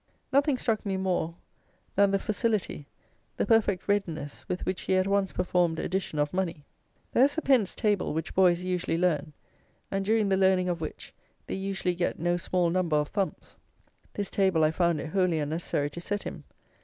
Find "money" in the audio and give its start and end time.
6.33-6.65